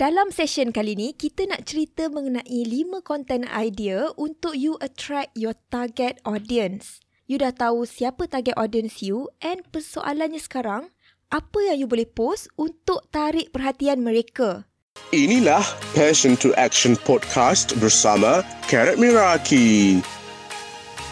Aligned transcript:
Dalam 0.00 0.32
session 0.32 0.72
kali 0.72 0.96
ni, 0.96 1.12
kita 1.12 1.44
nak 1.44 1.68
cerita 1.68 2.08
mengenai 2.08 2.64
5 2.64 3.04
content 3.04 3.44
idea 3.52 4.08
untuk 4.16 4.56
you 4.56 4.80
attract 4.80 5.28
your 5.36 5.52
target 5.68 6.16
audience. 6.24 7.04
You 7.28 7.36
dah 7.36 7.52
tahu 7.52 7.84
siapa 7.84 8.24
target 8.24 8.56
audience 8.56 9.04
you 9.04 9.28
and 9.44 9.60
persoalannya 9.68 10.40
sekarang, 10.40 10.88
apa 11.28 11.58
yang 11.68 11.84
you 11.84 11.84
boleh 11.84 12.08
post 12.08 12.48
untuk 12.56 13.12
tarik 13.12 13.52
perhatian 13.52 14.00
mereka? 14.00 14.64
Inilah 15.12 15.60
Passion 15.92 16.32
to 16.40 16.56
Action 16.56 16.96
Podcast 17.04 17.76
bersama 17.76 18.40
Karat 18.72 18.96
Miraki. 18.96 20.00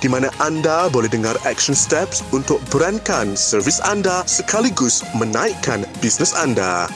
Di 0.00 0.09
mana 0.09 0.32
anda 0.41 0.89
boleh 0.89 1.12
dengar 1.12 1.36
action 1.45 1.77
steps 1.77 2.25
untuk 2.32 2.57
brandkan 2.73 3.36
servis 3.36 3.84
anda 3.84 4.25
sekaligus 4.25 5.05
menaikkan 5.12 5.84
bisnes 6.00 6.32
anda. 6.32 6.89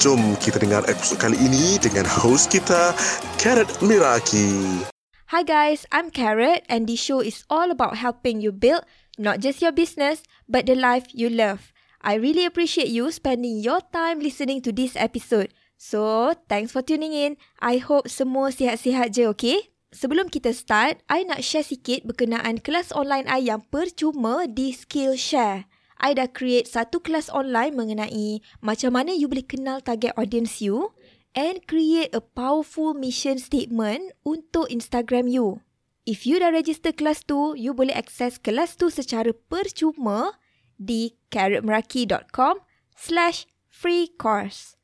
Jom 0.00 0.32
kita 0.40 0.56
dengar 0.56 0.80
episod 0.88 1.20
kali 1.20 1.36
ini 1.36 1.76
dengan 1.76 2.08
host 2.08 2.48
kita, 2.48 2.96
Karat 3.36 3.68
Miraki. 3.84 4.80
Hi 5.28 5.44
guys, 5.44 5.84
I'm 5.92 6.08
Carrot 6.08 6.64
and 6.72 6.88
this 6.88 7.04
show 7.04 7.20
is 7.20 7.44
all 7.52 7.68
about 7.68 8.00
helping 8.00 8.40
you 8.40 8.48
build 8.48 8.80
not 9.20 9.44
just 9.44 9.60
your 9.60 9.76
business 9.76 10.24
but 10.48 10.64
the 10.64 10.72
life 10.72 11.04
you 11.12 11.28
love. 11.28 11.76
I 12.00 12.16
really 12.16 12.48
appreciate 12.48 12.88
you 12.88 13.12
spending 13.12 13.60
your 13.60 13.84
time 13.92 14.24
listening 14.24 14.64
to 14.64 14.72
this 14.72 14.96
episode. 14.96 15.52
So, 15.76 16.32
thanks 16.48 16.72
for 16.72 16.80
tuning 16.80 17.12
in. 17.12 17.36
I 17.60 17.76
hope 17.76 18.08
semua 18.08 18.56
sihat-sihat 18.56 19.12
je, 19.12 19.28
okay? 19.28 19.68
Sebelum 19.92 20.32
kita 20.32 20.56
start, 20.56 21.04
I 21.12 21.28
nak 21.28 21.44
share 21.44 21.60
sikit 21.60 22.08
berkenaan 22.08 22.64
kelas 22.64 22.88
online 22.96 23.28
I 23.28 23.52
yang 23.52 23.68
percuma 23.68 24.48
di 24.48 24.72
Skillshare. 24.72 25.68
I 26.00 26.16
dah 26.16 26.32
create 26.32 26.64
satu 26.64 27.04
kelas 27.04 27.28
online 27.28 27.76
mengenai 27.76 28.40
macam 28.64 28.96
mana 28.96 29.12
you 29.12 29.28
boleh 29.28 29.44
kenal 29.44 29.84
target 29.84 30.16
audience 30.16 30.64
you 30.64 30.96
and 31.36 31.60
create 31.68 32.10
a 32.16 32.24
powerful 32.24 32.96
mission 32.96 33.36
statement 33.36 34.16
untuk 34.24 34.66
Instagram 34.72 35.28
you. 35.28 35.60
If 36.08 36.24
you 36.24 36.40
dah 36.40 36.50
register 36.50 36.90
kelas 36.90 37.28
tu, 37.28 37.52
you 37.54 37.76
boleh 37.76 37.92
access 37.92 38.40
kelas 38.40 38.80
tu 38.80 38.88
secara 38.88 39.30
percuma 39.52 40.40
di 40.80 41.20
carrotmeraki.com 41.28 42.64
slash 42.96 43.44
free 43.68 44.08
course. 44.16 44.80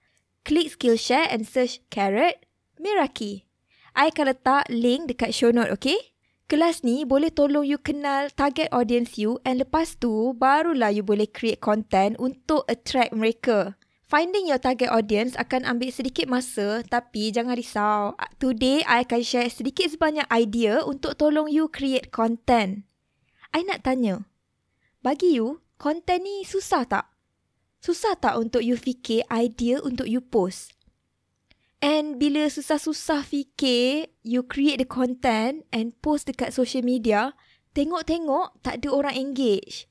Klik 0.47 0.77
Skillshare 0.77 1.27
and 1.33 1.49
search 1.49 1.83
Carrot 1.91 2.47
Meraki. 2.79 3.49
I 3.97 4.13
akan 4.13 4.37
letak 4.37 4.69
link 4.69 5.11
dekat 5.11 5.33
show 5.33 5.49
note, 5.51 5.73
okay? 5.73 6.16
Kelas 6.47 6.87
ni 6.87 7.03
boleh 7.03 7.35
tolong 7.35 7.67
you 7.67 7.75
kenal 7.75 8.31
target 8.31 8.71
audience 8.71 9.19
you 9.19 9.43
and 9.43 9.59
lepas 9.59 9.99
tu 9.99 10.31
barulah 10.31 10.95
you 10.95 11.03
boleh 11.03 11.27
create 11.27 11.59
content 11.59 12.15
untuk 12.23 12.63
attract 12.71 13.11
mereka. 13.11 13.75
Finding 14.07 14.47
your 14.47 14.63
target 14.63 14.87
audience 14.87 15.35
akan 15.35 15.67
ambil 15.67 15.91
sedikit 15.91 16.31
masa 16.31 16.87
tapi 16.87 17.35
jangan 17.35 17.59
risau. 17.59 18.15
Today 18.39 18.87
I 18.87 19.03
akan 19.03 19.27
share 19.27 19.51
sedikit 19.51 19.91
sebanyak 19.91 20.31
idea 20.31 20.87
untuk 20.87 21.19
tolong 21.19 21.51
you 21.51 21.67
create 21.67 22.15
content. 22.15 22.87
I 23.51 23.67
nak 23.67 23.83
tanya, 23.83 24.23
bagi 25.03 25.35
you, 25.35 25.67
content 25.83 26.23
ni 26.23 26.47
susah 26.47 26.87
tak? 26.87 27.11
Susah 27.83 28.15
tak 28.23 28.39
untuk 28.39 28.63
you 28.63 28.79
fikir 28.79 29.27
idea 29.35 29.83
untuk 29.83 30.07
you 30.07 30.23
post? 30.23 30.76
And 31.85 32.17
bila 32.17 32.49
susah-susah 32.49 33.29
fikir, 33.29 34.09
you 34.25 34.41
create 34.43 34.81
the 34.81 34.89
content 34.89 35.69
and 35.73 35.93
post 36.01 36.25
dekat 36.25 36.57
social 36.57 36.81
media, 36.81 37.37
tengok-tengok 37.77 38.65
tak 38.65 38.81
ada 38.81 38.89
orang 38.89 39.15
engage. 39.17 39.85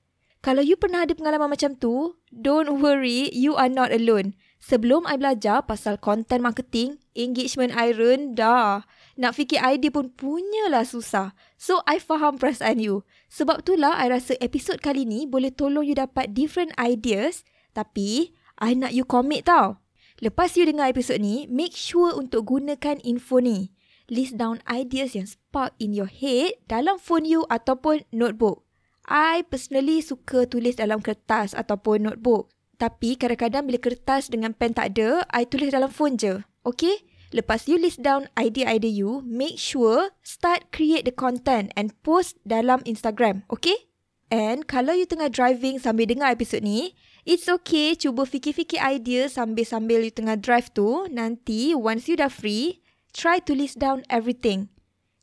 Kalau 0.45 0.61
you 0.61 0.77
pernah 0.77 1.05
ada 1.05 1.17
pengalaman 1.17 1.57
macam 1.57 1.73
tu, 1.73 2.21
don't 2.29 2.77
worry, 2.77 3.33
you 3.33 3.57
are 3.57 3.69
not 3.69 3.89
alone. 3.89 4.37
Sebelum 4.61 5.05
I 5.09 5.17
belajar 5.17 5.65
pasal 5.65 5.97
content 5.97 6.41
marketing, 6.41 7.01
engagement 7.17 7.73
I 7.73 7.93
rendah. 7.93 8.85
Nak 9.17 9.33
fikir 9.33 9.57
idea 9.57 9.89
pun 9.89 10.13
punyalah 10.13 10.85
susah. 10.85 11.33
So, 11.57 11.81
I 11.89 11.97
faham 11.97 12.37
perasaan 12.37 12.77
you. 12.77 13.05
Sebab 13.29 13.65
itulah 13.65 13.97
I 13.97 14.13
rasa 14.13 14.37
episod 14.37 14.81
kali 14.85 15.05
ni 15.05 15.25
boleh 15.25 15.49
tolong 15.49 15.85
you 15.85 15.97
dapat 15.97 16.37
different 16.37 16.77
ideas. 16.77 17.41
Tapi, 17.73 18.33
I 18.61 18.77
nak 18.77 18.93
you 18.93 19.01
commit 19.01 19.49
tau. 19.49 19.81
Lepas 20.25 20.57
you 20.57 20.65
dengar 20.65 20.89
episod 20.89 21.21
ni, 21.21 21.45
make 21.45 21.77
sure 21.77 22.09
untuk 22.17 22.49
gunakan 22.49 22.97
info 23.05 23.37
ni. 23.37 23.69
List 24.09 24.41
down 24.41 24.57
ideas 24.65 25.13
yang 25.13 25.29
spark 25.29 25.77
in 25.77 25.93
your 25.93 26.09
head 26.09 26.57
dalam 26.65 26.97
phone 26.97 27.29
you 27.29 27.45
ataupun 27.45 28.01
notebook. 28.09 28.65
I 29.05 29.45
personally 29.45 30.01
suka 30.01 30.49
tulis 30.49 30.81
dalam 30.81 31.05
kertas 31.05 31.53
ataupun 31.53 32.09
notebook. 32.09 32.49
Tapi 32.81 33.21
kadang-kadang 33.21 33.69
bila 33.69 33.77
kertas 33.77 34.33
dengan 34.33 34.57
pen 34.57 34.73
tak 34.73 34.97
ada, 34.97 35.29
I 35.29 35.45
tulis 35.45 35.69
dalam 35.69 35.93
phone 35.93 36.17
je. 36.17 36.41
Okay? 36.65 37.05
Lepas 37.29 37.69
you 37.69 37.77
list 37.77 38.01
down 38.01 38.25
idea-idea 38.33 39.05
you, 39.05 39.21
make 39.29 39.61
sure 39.61 40.09
start 40.25 40.73
create 40.73 41.05
the 41.05 41.13
content 41.13 41.69
and 41.77 41.93
post 42.01 42.41
dalam 42.49 42.81
Instagram. 42.89 43.45
Okay? 43.53 43.93
And 44.33 44.65
kalau 44.65 44.97
you 44.97 45.05
tengah 45.05 45.29
driving 45.29 45.77
sambil 45.77 46.09
dengar 46.09 46.33
episod 46.33 46.65
ni, 46.65 46.97
It's 47.25 47.49
okay 47.49 47.97
cuba 47.97 48.21
fikir-fikir 48.29 48.77
idea 48.77 49.25
sambil-sambil 49.25 50.05
you 50.05 50.13
tengah 50.13 50.37
drive 50.37 50.69
tu. 50.77 51.09
Nanti 51.09 51.73
once 51.73 52.05
you 52.05 52.13
dah 52.13 52.29
free, 52.29 52.85
try 53.17 53.41
to 53.41 53.57
list 53.57 53.81
down 53.81 54.05
everything. 54.13 54.69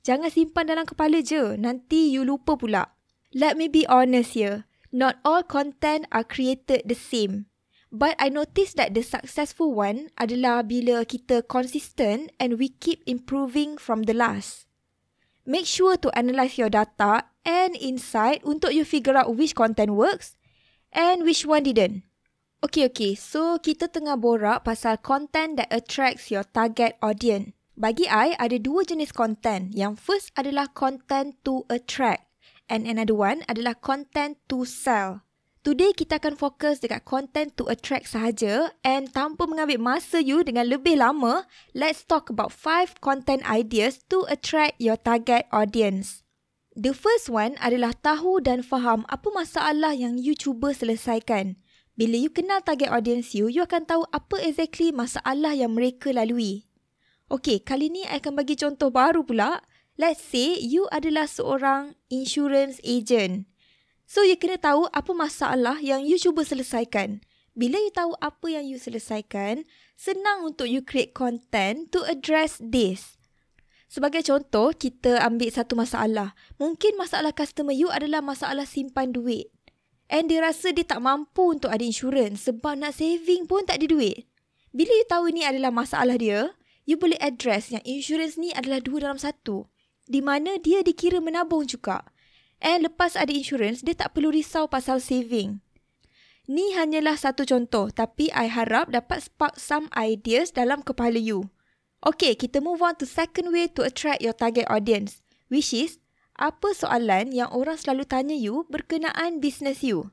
Jangan 0.03 0.35
simpan 0.35 0.67
dalam 0.67 0.83
kepala 0.83 1.23
je. 1.23 1.55
Nanti 1.55 2.11
you 2.11 2.27
lupa 2.27 2.59
pula. 2.59 2.91
Let 3.31 3.55
me 3.55 3.71
be 3.71 3.87
honest 3.87 4.35
here. 4.35 4.67
Not 4.91 5.23
all 5.23 5.47
content 5.47 6.11
are 6.11 6.27
created 6.27 6.91
the 6.91 6.99
same. 6.99 7.47
But 7.95 8.19
I 8.19 8.35
notice 8.35 8.75
that 8.75 8.99
the 8.99 9.07
successful 9.07 9.71
one 9.71 10.11
adalah 10.19 10.67
bila 10.67 11.07
kita 11.07 11.47
consistent 11.47 12.35
and 12.43 12.59
we 12.59 12.75
keep 12.83 13.07
improving 13.07 13.79
from 13.79 14.11
the 14.11 14.17
last. 14.17 14.67
Make 15.47 15.71
sure 15.71 15.95
to 16.03 16.11
analyse 16.19 16.59
your 16.59 16.67
data 16.67 17.31
and 17.47 17.79
insight 17.79 18.43
untuk 18.43 18.75
you 18.75 18.83
figure 18.83 19.15
out 19.15 19.39
which 19.39 19.55
content 19.55 19.95
works 19.95 20.35
and 20.93 21.25
which 21.25 21.45
one 21.45 21.65
didn't. 21.65 22.05
Okay, 22.63 22.87
okay. 22.87 23.19
So, 23.19 23.59
kita 23.59 23.91
tengah 23.91 24.15
borak 24.23 24.63
pasal 24.63 25.03
content 25.03 25.59
that 25.59 25.67
attracts 25.75 26.31
your 26.31 26.47
target 26.47 26.95
audience. 27.03 27.59
Bagi 27.75 28.07
I, 28.07 28.39
ada 28.39 28.55
dua 28.61 28.87
jenis 28.87 29.11
content. 29.11 29.75
Yang 29.75 29.99
first 29.99 30.29
adalah 30.39 30.71
content 30.71 31.35
to 31.43 31.67
attract. 31.67 32.31
And 32.71 32.87
another 32.87 33.19
one 33.19 33.43
adalah 33.51 33.75
content 33.75 34.39
to 34.47 34.63
sell. 34.63 35.27
Today, 35.67 35.91
kita 35.91 36.23
akan 36.23 36.39
fokus 36.39 36.79
dekat 36.79 37.03
content 37.03 37.59
to 37.59 37.67
attract 37.67 38.07
sahaja. 38.15 38.71
And 38.87 39.11
tanpa 39.11 39.51
mengambil 39.51 39.83
masa 39.83 40.23
you 40.23 40.47
dengan 40.47 40.71
lebih 40.71 41.03
lama, 41.03 41.51
let's 41.75 42.07
talk 42.07 42.31
about 42.31 42.55
five 42.55 42.95
content 43.03 43.43
ideas 43.43 44.07
to 44.07 44.23
attract 44.31 44.79
your 44.79 44.95
target 44.95 45.51
audience. 45.51 46.23
The 46.73 46.97
first 46.97 47.29
one 47.29 47.61
adalah 47.61 47.93
tahu 47.93 48.41
dan 48.41 48.65
faham 48.65 49.05
apa 49.13 49.29
masalah 49.29 49.93
yang 49.93 50.17
you 50.17 50.33
cuba 50.33 50.73
selesaikan. 50.73 51.61
Bila 52.01 52.17
you 52.17 52.33
kenal 52.33 52.65
target 52.65 52.89
audience 52.89 53.37
you, 53.37 53.53
you 53.53 53.61
akan 53.61 53.85
tahu 53.85 54.09
apa 54.09 54.41
exactly 54.41 54.89
masalah 54.89 55.53
yang 55.53 55.77
mereka 55.77 56.09
lalui. 56.17 56.65
Okay, 57.29 57.61
kali 57.61 57.93
ni 57.93 58.09
I 58.09 58.25
akan 58.25 58.41
bagi 58.41 58.57
contoh 58.57 58.89
baru 58.89 59.21
pula. 59.21 59.61
Let's 60.01 60.25
say 60.25 60.57
you 60.57 60.89
adalah 60.89 61.29
seorang 61.29 61.93
insurance 62.09 62.81
agent. 62.81 63.53
So, 64.09 64.25
you 64.25 64.41
kena 64.41 64.57
tahu 64.57 64.89
apa 64.97 65.13
masalah 65.13 65.77
yang 65.85 66.09
you 66.09 66.17
cuba 66.17 66.41
selesaikan. 66.41 67.21
Bila 67.53 67.77
you 67.77 67.93
tahu 67.93 68.17
apa 68.17 68.49
yang 68.49 68.65
you 68.65 68.81
selesaikan, 68.81 69.69
senang 69.93 70.49
untuk 70.49 70.73
you 70.73 70.81
create 70.81 71.13
content 71.13 71.93
to 71.93 72.01
address 72.09 72.57
this. 72.65 73.21
Sebagai 73.93 74.25
contoh, 74.25 74.73
kita 74.73 75.21
ambil 75.21 75.53
satu 75.53 75.77
masalah. 75.77 76.33
Mungkin 76.57 76.97
masalah 76.97 77.37
customer 77.37 77.77
you 77.77 77.93
adalah 77.93 78.25
masalah 78.25 78.65
simpan 78.65 79.13
duit. 79.13 79.53
And 80.09 80.33
dia 80.33 80.41
rasa 80.41 80.73
dia 80.73 80.89
tak 80.89 81.05
mampu 81.05 81.53
untuk 81.53 81.69
ada 81.69 81.85
insurans 81.85 82.49
sebab 82.49 82.81
nak 82.81 82.97
saving 82.97 83.45
pun 83.45 83.69
tak 83.69 83.85
ada 83.85 83.93
duit. 83.93 84.25
Bila 84.73 84.89
you 84.97 85.05
tahu 85.05 85.29
ini 85.29 85.45
adalah 85.45 85.69
masalah 85.69 86.17
dia, 86.17 86.57
you 86.89 86.97
boleh 86.97 87.21
address 87.21 87.69
yang 87.69 87.85
insurans 87.85 88.41
ni 88.41 88.49
adalah 88.57 88.81
dua 88.81 89.05
dalam 89.05 89.21
satu. 89.21 89.69
Di 90.09 90.25
mana 90.25 90.57
dia 90.57 90.81
dikira 90.81 91.21
menabung 91.21 91.69
juga. 91.69 92.01
And 92.65 92.89
lepas 92.89 93.13
ada 93.13 93.29
insurans, 93.29 93.85
dia 93.85 93.93
tak 93.93 94.17
perlu 94.17 94.33
risau 94.33 94.73
pasal 94.73 95.05
saving. 95.05 95.61
Ni 96.49 96.73
hanyalah 96.73 97.21
satu 97.21 97.45
contoh 97.45 97.93
tapi 97.93 98.33
I 98.33 98.49
harap 98.49 98.89
dapat 98.89 99.29
spark 99.29 99.61
some 99.61 99.93
ideas 99.93 100.49
dalam 100.57 100.81
kepala 100.81 101.21
you. 101.21 101.53
Okay, 102.03 102.35
kita 102.35 102.59
move 102.59 102.83
on 102.83 102.99
to 102.99 103.07
second 103.07 103.55
way 103.55 103.71
to 103.71 103.87
attract 103.87 104.27
your 104.27 104.35
target 104.35 104.67
audience, 104.67 105.23
which 105.47 105.71
is 105.71 106.03
apa 106.35 106.75
soalan 106.75 107.31
yang 107.31 107.47
orang 107.55 107.79
selalu 107.79 108.03
tanya 108.03 108.35
you 108.35 108.67
berkenaan 108.67 109.39
business 109.39 109.87
you. 109.87 110.11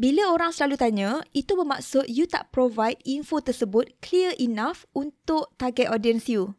Bila 0.00 0.32
orang 0.32 0.52
selalu 0.52 0.80
tanya, 0.80 1.10
itu 1.36 1.52
bermaksud 1.52 2.08
you 2.08 2.24
tak 2.24 2.52
provide 2.56 2.96
info 3.04 3.44
tersebut 3.44 3.92
clear 4.00 4.32
enough 4.40 4.88
untuk 4.96 5.52
target 5.60 5.92
audience 5.92 6.24
you. 6.24 6.56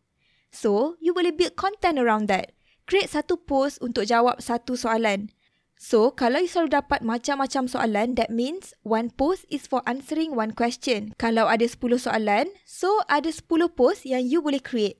So, 0.53 0.93
you 1.01 1.09
boleh 1.09 1.33
build 1.33 1.57
content 1.57 1.97
around 1.97 2.29
that. 2.29 2.53
Create 2.85 3.09
satu 3.09 3.37
post 3.37 3.81
untuk 3.81 4.05
jawab 4.05 4.37
satu 4.41 4.77
soalan. 4.77 5.33
So, 5.77 6.09
kalau 6.09 6.41
you 6.41 6.49
selalu 6.49 6.73
dapat 6.73 7.05
macam-macam 7.05 7.69
soalan, 7.69 8.17
that 8.17 8.33
means 8.33 8.73
one 8.81 9.13
post 9.13 9.45
is 9.53 9.69
for 9.69 9.85
answering 9.85 10.33
one 10.33 10.57
question. 10.57 11.13
Kalau 11.21 11.45
ada 11.45 11.69
10 11.69 12.01
soalan, 12.01 12.49
so 12.65 13.05
ada 13.05 13.29
10 13.29 13.45
post 13.77 14.01
yang 14.01 14.25
you 14.25 14.41
boleh 14.41 14.57
create. 14.57 14.97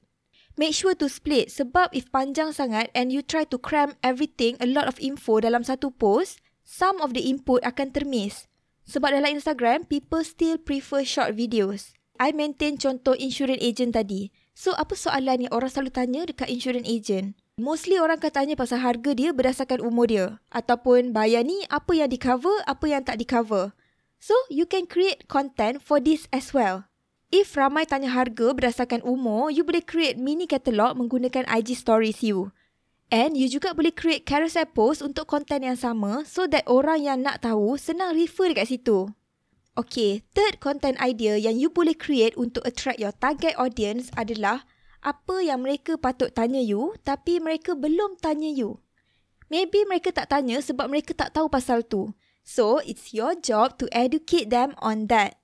Make 0.54 0.78
sure 0.78 0.94
to 0.98 1.10
split 1.10 1.50
sebab 1.54 1.94
if 1.94 2.10
panjang 2.14 2.54
sangat 2.54 2.90
and 2.94 3.10
you 3.10 3.26
try 3.26 3.46
to 3.46 3.58
cram 3.58 3.98
everything, 4.06 4.58
a 4.62 4.70
lot 4.70 4.86
of 4.86 5.02
info 5.02 5.42
dalam 5.42 5.66
satu 5.66 5.94
post, 5.94 6.42
some 6.62 7.02
of 7.02 7.18
the 7.18 7.26
input 7.26 7.62
akan 7.66 7.94
termiss. 7.94 8.46
Sebab 8.86 9.18
dalam 9.18 9.38
Instagram, 9.38 9.86
people 9.86 10.22
still 10.22 10.62
prefer 10.62 11.02
short 11.02 11.34
videos. 11.34 11.94
I 12.18 12.34
maintain 12.34 12.78
contoh 12.82 13.14
insurance 13.18 13.62
agent 13.62 13.94
tadi. 13.94 14.34
So, 14.58 14.74
apa 14.74 14.98
soalan 14.98 15.46
yang 15.46 15.54
orang 15.54 15.70
selalu 15.70 15.92
tanya 15.94 16.22
dekat 16.26 16.50
insurance 16.50 16.90
agent? 16.90 17.38
Mostly 17.58 17.98
orang 17.98 18.22
akan 18.22 18.30
tanya 18.30 18.54
pasal 18.54 18.78
harga 18.86 19.18
dia 19.18 19.34
berdasarkan 19.34 19.82
umur 19.82 20.06
dia. 20.06 20.38
Ataupun 20.54 21.10
bayar 21.10 21.42
ni 21.42 21.66
apa 21.74 21.90
yang 21.98 22.06
di 22.06 22.22
cover, 22.22 22.54
apa 22.70 22.86
yang 22.86 23.02
tak 23.02 23.18
di 23.18 23.26
cover. 23.26 23.74
So, 24.22 24.38
you 24.54 24.70
can 24.70 24.86
create 24.86 25.26
content 25.26 25.82
for 25.82 25.98
this 25.98 26.30
as 26.30 26.54
well. 26.54 26.86
If 27.34 27.58
ramai 27.58 27.90
tanya 27.90 28.14
harga 28.14 28.54
berdasarkan 28.54 29.02
umur, 29.02 29.50
you 29.50 29.66
boleh 29.66 29.82
create 29.82 30.22
mini 30.22 30.46
catalog 30.46 31.02
menggunakan 31.02 31.50
IG 31.50 31.74
stories 31.74 32.22
you. 32.22 32.54
And 33.10 33.34
you 33.34 33.50
juga 33.50 33.74
boleh 33.74 33.90
create 33.90 34.30
carousel 34.30 34.70
post 34.70 35.02
untuk 35.02 35.26
konten 35.26 35.66
yang 35.66 35.82
sama 35.82 36.30
so 36.30 36.46
that 36.46 36.62
orang 36.70 37.10
yang 37.10 37.26
nak 37.26 37.42
tahu 37.42 37.74
senang 37.74 38.14
refer 38.14 38.54
dekat 38.54 38.70
situ. 38.70 39.10
Okay, 39.74 40.22
third 40.38 40.62
content 40.62 41.02
idea 41.02 41.42
yang 41.42 41.58
you 41.58 41.74
boleh 41.74 41.98
create 41.98 42.38
untuk 42.38 42.62
attract 42.70 43.02
your 43.02 43.18
target 43.18 43.58
audience 43.58 44.14
adalah 44.14 44.70
apa 45.02 45.44
yang 45.44 45.64
mereka 45.64 45.96
patut 45.98 46.34
tanya 46.34 46.62
you 46.62 46.96
tapi 47.06 47.38
mereka 47.38 47.78
belum 47.78 48.18
tanya 48.22 48.50
you. 48.50 48.82
Maybe 49.48 49.88
mereka 49.88 50.12
tak 50.12 50.32
tanya 50.32 50.60
sebab 50.60 50.92
mereka 50.92 51.16
tak 51.16 51.32
tahu 51.32 51.48
pasal 51.48 51.84
tu. 51.88 52.12
So, 52.48 52.80
it's 52.84 53.12
your 53.12 53.36
job 53.36 53.76
to 53.80 53.92
educate 53.92 54.48
them 54.52 54.76
on 54.80 55.12
that. 55.12 55.40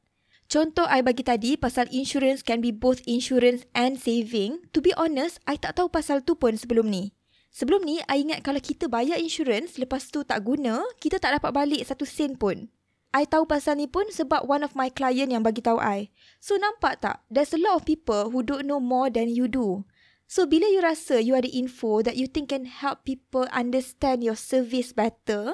Contoh 0.47 0.87
I 0.87 1.03
bagi 1.03 1.23
tadi 1.23 1.55
pasal 1.55 1.87
insurance 1.91 2.43
can 2.43 2.59
be 2.59 2.71
both 2.71 3.03
insurance 3.07 3.67
and 3.75 3.99
saving. 3.99 4.63
To 4.75 4.79
be 4.83 4.91
honest, 4.95 5.39
I 5.47 5.59
tak 5.59 5.79
tahu 5.79 5.89
pasal 5.91 6.23
tu 6.23 6.35
pun 6.35 6.55
sebelum 6.55 6.91
ni. 6.91 7.15
Sebelum 7.53 7.85
ni, 7.85 8.01
I 8.09 8.25
ingat 8.25 8.41
kalau 8.41 8.57
kita 8.57 8.89
bayar 8.89 9.21
insurance, 9.21 9.77
lepas 9.77 10.09
tu 10.09 10.25
tak 10.25 10.41
guna, 10.41 10.81
kita 10.97 11.21
tak 11.21 11.37
dapat 11.37 11.51
balik 11.53 11.81
satu 11.85 12.01
sen 12.01 12.33
pun. 12.33 12.69
I 13.13 13.29
tahu 13.29 13.45
pasal 13.45 13.77
ni 13.77 13.85
pun 13.85 14.09
sebab 14.09 14.49
one 14.49 14.65
of 14.65 14.73
my 14.73 14.89
client 14.89 15.29
yang 15.29 15.45
bagi 15.45 15.61
tahu 15.61 15.77
I. 15.77 16.09
So 16.41 16.57
nampak 16.57 17.05
tak? 17.05 17.21
There's 17.29 17.53
a 17.53 17.61
lot 17.61 17.77
of 17.77 17.85
people 17.85 18.33
who 18.33 18.41
don't 18.41 18.65
know 18.65 18.81
more 18.81 19.13
than 19.13 19.29
you 19.29 19.45
do. 19.45 19.85
So 20.25 20.49
bila 20.49 20.65
you 20.65 20.81
rasa 20.81 21.21
you 21.21 21.37
ada 21.37 21.45
info 21.45 22.01
that 22.01 22.17
you 22.17 22.25
think 22.25 22.49
can 22.49 22.65
help 22.65 23.05
people 23.05 23.45
understand 23.53 24.25
your 24.25 24.33
service 24.33 24.89
better, 24.89 25.53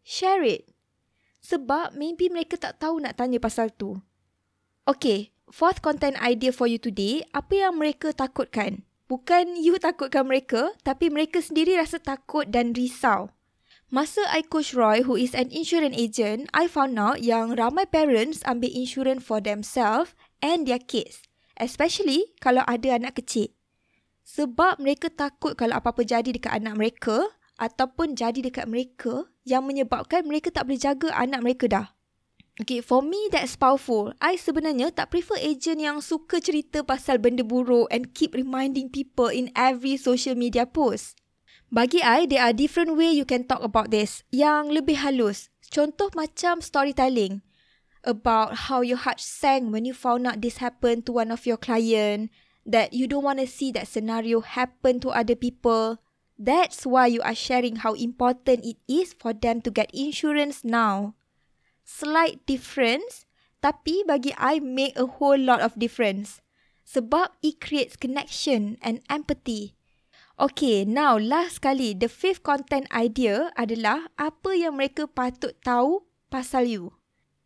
share 0.00 0.40
it. 0.40 0.72
Sebab 1.44 1.92
maybe 1.92 2.32
mereka 2.32 2.56
tak 2.56 2.80
tahu 2.80 3.04
nak 3.04 3.20
tanya 3.20 3.36
pasal 3.36 3.68
tu. 3.68 4.00
Okay, 4.88 5.36
fourth 5.52 5.84
content 5.84 6.16
idea 6.24 6.56
for 6.56 6.64
you 6.64 6.80
today, 6.80 7.20
apa 7.36 7.68
yang 7.68 7.76
mereka 7.76 8.16
takutkan? 8.16 8.88
Bukan 9.12 9.60
you 9.60 9.76
takutkan 9.76 10.24
mereka, 10.24 10.72
tapi 10.80 11.12
mereka 11.12 11.44
sendiri 11.44 11.76
rasa 11.76 12.00
takut 12.00 12.48
dan 12.48 12.72
risau. 12.72 13.28
Masa 13.88 14.20
I 14.28 14.44
coach 14.44 14.76
Roy 14.76 15.00
who 15.00 15.16
is 15.16 15.32
an 15.32 15.48
insurance 15.48 15.96
agent, 15.96 16.52
I 16.52 16.68
found 16.68 17.00
out 17.00 17.24
yang 17.24 17.56
ramai 17.56 17.88
parents 17.88 18.44
ambil 18.44 18.68
insurance 18.68 19.24
for 19.24 19.40
themselves 19.40 20.12
and 20.44 20.68
their 20.68 20.76
kids. 20.76 21.24
Especially 21.56 22.36
kalau 22.36 22.68
ada 22.68 23.00
anak 23.00 23.16
kecil. 23.16 23.48
Sebab 24.28 24.76
mereka 24.76 25.08
takut 25.08 25.56
kalau 25.56 25.80
apa-apa 25.80 26.04
jadi 26.04 26.36
dekat 26.36 26.52
anak 26.52 26.76
mereka 26.76 27.32
ataupun 27.56 28.12
jadi 28.12 28.44
dekat 28.44 28.68
mereka 28.68 29.24
yang 29.48 29.64
menyebabkan 29.64 30.28
mereka 30.28 30.52
tak 30.52 30.68
boleh 30.68 30.76
jaga 30.84 31.08
anak 31.16 31.40
mereka 31.40 31.64
dah. 31.64 31.86
Okay, 32.60 32.84
for 32.84 33.00
me 33.00 33.32
that's 33.32 33.56
powerful. 33.56 34.12
I 34.20 34.36
sebenarnya 34.36 34.92
tak 34.92 35.16
prefer 35.16 35.40
agent 35.40 35.80
yang 35.80 36.04
suka 36.04 36.44
cerita 36.44 36.84
pasal 36.84 37.16
benda 37.24 37.40
buruk 37.40 37.88
and 37.88 38.12
keep 38.12 38.36
reminding 38.36 38.92
people 38.92 39.32
in 39.32 39.48
every 39.56 39.96
social 39.96 40.36
media 40.36 40.68
post. 40.68 41.16
Bagi 41.68 42.00
I, 42.00 42.24
there 42.24 42.40
are 42.40 42.56
different 42.56 42.96
way 42.96 43.12
you 43.12 43.28
can 43.28 43.44
talk 43.44 43.60
about 43.60 43.92
this 43.92 44.24
yang 44.32 44.72
lebih 44.72 45.04
halus. 45.04 45.52
Contoh 45.68 46.08
macam 46.16 46.64
storytelling 46.64 47.44
about 48.08 48.72
how 48.72 48.80
your 48.80 48.96
heart 48.96 49.20
sank 49.20 49.68
when 49.68 49.84
you 49.84 49.92
found 49.92 50.24
out 50.24 50.40
this 50.40 50.64
happened 50.64 51.04
to 51.04 51.12
one 51.12 51.28
of 51.28 51.44
your 51.44 51.60
client, 51.60 52.32
that 52.64 52.96
you 52.96 53.04
don't 53.04 53.24
want 53.24 53.36
to 53.36 53.44
see 53.44 53.68
that 53.76 53.84
scenario 53.84 54.40
happen 54.40 54.96
to 54.96 55.12
other 55.12 55.36
people. 55.36 56.00
That's 56.40 56.88
why 56.88 57.12
you 57.12 57.20
are 57.20 57.36
sharing 57.36 57.84
how 57.84 57.92
important 57.92 58.64
it 58.64 58.80
is 58.88 59.12
for 59.12 59.36
them 59.36 59.60
to 59.68 59.70
get 59.70 59.92
insurance 59.92 60.64
now. 60.64 61.20
Slight 61.84 62.48
difference, 62.48 63.28
tapi 63.60 64.08
bagi 64.08 64.32
I 64.40 64.56
make 64.56 64.96
a 64.96 65.20
whole 65.20 65.36
lot 65.36 65.60
of 65.60 65.76
difference. 65.76 66.40
Sebab 66.88 67.36
it 67.44 67.60
creates 67.60 68.00
connection 68.00 68.80
and 68.80 69.04
empathy. 69.12 69.77
Okay, 70.38 70.86
now 70.86 71.18
last 71.18 71.58
kali, 71.58 71.98
the 71.98 72.06
fifth 72.06 72.46
content 72.46 72.86
idea 72.94 73.50
adalah 73.58 74.06
apa 74.14 74.54
yang 74.54 74.78
mereka 74.78 75.10
patut 75.10 75.50
tahu 75.66 76.06
pasal 76.30 76.62
you. 76.62 76.94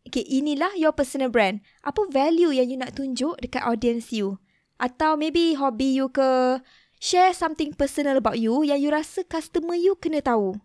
Okay, 0.05 0.21
inilah 0.29 0.69
your 0.77 0.93
personal 0.93 1.33
brand. 1.33 1.65
Apa 1.81 2.05
value 2.13 2.53
yang 2.53 2.69
you 2.69 2.77
nak 2.77 2.93
tunjuk 2.93 3.41
dekat 3.41 3.65
audience 3.65 4.13
you? 4.13 4.37
Atau 4.77 5.17
maybe 5.17 5.57
hobi 5.57 5.97
you 5.97 6.05
ke, 6.13 6.61
share 7.01 7.33
something 7.33 7.73
personal 7.73 8.13
about 8.13 8.37
you 8.37 8.61
yang 8.61 8.77
you 8.77 8.93
rasa 8.93 9.25
customer 9.25 9.73
you 9.73 9.97
kena 9.97 10.21
tahu. 10.21 10.61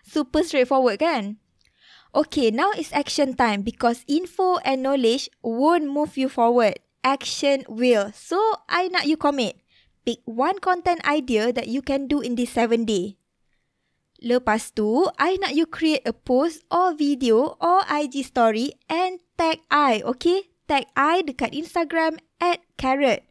Super 0.00 0.48
straightforward 0.48 0.96
kan? 0.96 1.36
Okay, 2.16 2.48
now 2.48 2.72
is 2.72 2.88
action 2.96 3.36
time 3.36 3.60
because 3.60 4.00
info 4.08 4.56
and 4.64 4.80
knowledge 4.80 5.28
won't 5.44 5.92
move 5.92 6.16
you 6.16 6.32
forward. 6.32 6.80
Action 7.04 7.68
will. 7.68 8.16
So, 8.16 8.40
I 8.64 8.88
nak 8.88 9.04
you 9.04 9.20
commit 9.20 9.60
pick 10.06 10.22
one 10.24 10.62
content 10.62 11.02
idea 11.02 11.50
that 11.50 11.66
you 11.66 11.82
can 11.82 12.06
do 12.06 12.22
in 12.22 12.38
this 12.38 12.54
seven 12.54 12.86
day. 12.86 13.18
Lepas 14.22 14.72
tu, 14.72 15.10
I 15.20 15.36
nak 15.36 15.52
you 15.52 15.68
create 15.68 16.06
a 16.08 16.14
post 16.14 16.64
or 16.72 16.96
video 16.96 17.58
or 17.60 17.84
IG 17.84 18.24
story 18.24 18.72
and 18.88 19.20
tag 19.36 19.60
I, 19.68 20.00
okay? 20.06 20.48
Tag 20.64 20.88
I 20.96 21.20
dekat 21.20 21.52
Instagram 21.52 22.16
at 22.40 22.64
Carrot. 22.80 23.28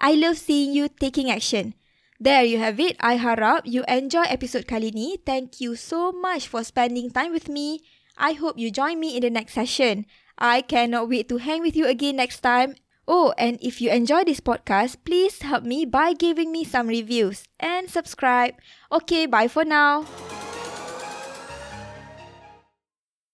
I 0.00 0.18
love 0.18 0.40
seeing 0.40 0.74
you 0.74 0.90
taking 0.90 1.30
action. 1.30 1.78
There 2.18 2.42
you 2.42 2.58
have 2.58 2.82
it. 2.82 2.98
I 2.98 3.14
harap 3.20 3.62
you 3.68 3.86
enjoy 3.86 4.26
episode 4.26 4.66
kali 4.66 4.90
ni. 4.90 5.20
Thank 5.22 5.62
you 5.62 5.78
so 5.78 6.10
much 6.10 6.50
for 6.50 6.66
spending 6.66 7.14
time 7.14 7.30
with 7.30 7.46
me. 7.46 7.84
I 8.18 8.34
hope 8.34 8.58
you 8.58 8.74
join 8.74 8.98
me 8.98 9.14
in 9.14 9.22
the 9.22 9.30
next 9.30 9.54
session. 9.54 10.06
I 10.34 10.66
cannot 10.66 11.06
wait 11.06 11.30
to 11.30 11.38
hang 11.38 11.62
with 11.62 11.78
you 11.78 11.86
again 11.86 12.18
next 12.18 12.42
time 12.42 12.74
Oh, 13.06 13.34
and 13.36 13.58
if 13.60 13.80
you 13.80 13.90
enjoy 13.90 14.24
this 14.24 14.40
podcast, 14.40 14.96
please 15.04 15.42
help 15.42 15.64
me 15.64 15.84
by 15.84 16.12
giving 16.12 16.50
me 16.52 16.64
some 16.64 16.88
reviews 16.88 17.44
and 17.60 17.90
subscribe. 17.90 18.54
Okay, 18.90 19.26
bye 19.26 19.48
for 19.48 19.64
now. 19.64 20.06